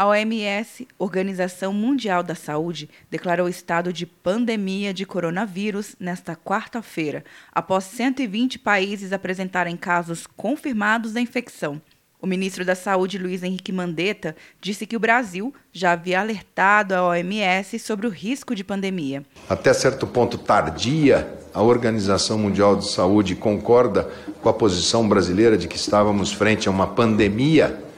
[0.00, 7.84] A OMS, Organização Mundial da Saúde, declarou estado de pandemia de coronavírus nesta quarta-feira, após
[7.84, 11.82] 120 países apresentarem casos confirmados da infecção.
[12.18, 17.06] O ministro da Saúde, Luiz Henrique Mandetta, disse que o Brasil já havia alertado a
[17.06, 19.22] OMS sobre o risco de pandemia.
[19.50, 24.10] Até certo ponto tardia, a Organização Mundial de Saúde concorda
[24.40, 27.89] com a posição brasileira de que estávamos frente a uma pandemia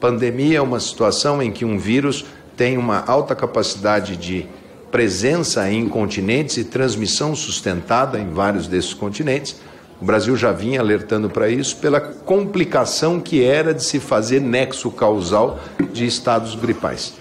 [0.00, 2.24] Pandemia é uma situação em que um vírus
[2.56, 4.46] tem uma alta capacidade de
[4.90, 9.60] presença em continentes e transmissão sustentada em vários desses continentes.
[10.00, 14.90] O Brasil já vinha alertando para isso pela complicação que era de se fazer nexo
[14.90, 15.60] causal
[15.92, 17.12] de estados gripais.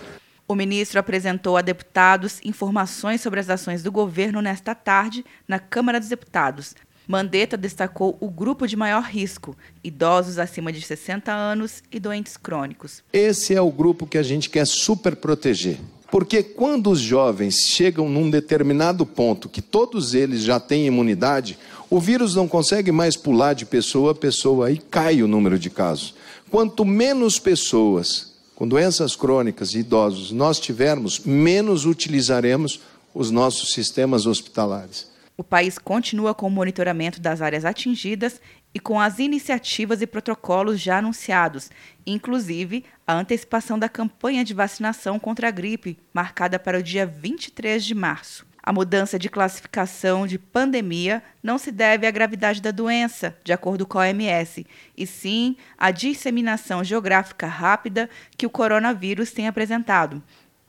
[0.47, 5.99] O ministro apresentou a deputados informações sobre as ações do governo nesta tarde na Câmara
[5.99, 6.75] dos Deputados,
[7.09, 13.01] Mandetta destacou o grupo de maior risco, idosos acima de 60 anos e doentes crônicos.
[13.11, 15.79] Esse é o grupo que a gente quer super proteger.
[16.11, 21.57] Porque quando os jovens chegam num determinado ponto que todos eles já têm imunidade,
[21.89, 25.71] o vírus não consegue mais pular de pessoa a pessoa e cai o número de
[25.71, 26.13] casos.
[26.51, 32.81] Quanto menos pessoas com doenças crônicas e idosos nós tivermos, menos utilizaremos
[33.15, 35.07] os nossos sistemas hospitalares.
[35.39, 38.41] O país continua com o monitoramento das áreas atingidas
[38.73, 41.71] e com as iniciativas e protocolos já anunciados,
[42.05, 47.85] inclusive a antecipação da campanha de vacinação contra a gripe, marcada para o dia 23
[47.85, 48.45] de março.
[48.61, 53.87] A mudança de classificação de pandemia não se deve à gravidade da doença, de acordo
[53.87, 54.67] com a OMS,
[54.97, 60.21] e sim à disseminação geográfica rápida que o coronavírus tem apresentado.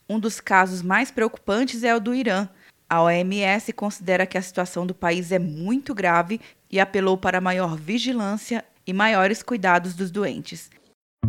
[0.09, 2.49] Um dos casos mais preocupantes é o do Irã,
[2.91, 7.77] a OMS considera que a situação do país é muito grave e apelou para maior
[7.77, 10.69] vigilância e maiores cuidados dos doentes.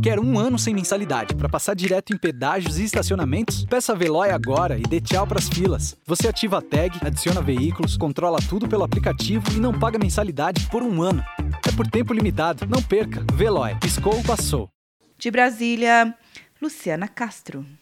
[0.01, 3.65] Quer um ano sem mensalidade para passar direto em pedágios e estacionamentos?
[3.65, 5.95] Peça a Veloy agora e dê tchau para as filas.
[6.07, 10.81] Você ativa a tag, adiciona veículos, controla tudo pelo aplicativo e não paga mensalidade por
[10.81, 11.23] um ano.
[11.67, 12.65] É por tempo limitado.
[12.65, 13.23] Não perca.
[13.35, 13.75] Veloy.
[13.75, 14.69] Piscou, passou.
[15.19, 16.15] De Brasília,
[16.59, 17.63] Luciana Castro.